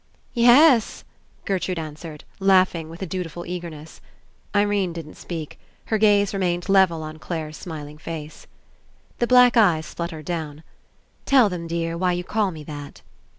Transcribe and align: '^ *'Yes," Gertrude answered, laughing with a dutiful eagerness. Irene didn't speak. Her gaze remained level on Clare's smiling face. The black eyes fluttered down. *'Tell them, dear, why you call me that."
'^ 0.01 0.03
*'Yes," 0.33 1.03
Gertrude 1.45 1.77
answered, 1.77 2.23
laughing 2.39 2.89
with 2.89 3.03
a 3.03 3.05
dutiful 3.05 3.45
eagerness. 3.45 4.01
Irene 4.55 4.93
didn't 4.93 5.13
speak. 5.13 5.59
Her 5.85 5.99
gaze 5.99 6.33
remained 6.33 6.67
level 6.69 7.03
on 7.03 7.19
Clare's 7.19 7.55
smiling 7.57 7.99
face. 7.99 8.47
The 9.19 9.27
black 9.27 9.55
eyes 9.57 9.93
fluttered 9.93 10.25
down. 10.25 10.63
*'Tell 11.27 11.49
them, 11.49 11.67
dear, 11.67 11.99
why 11.99 12.13
you 12.13 12.23
call 12.23 12.49
me 12.49 12.63
that." 12.63 13.03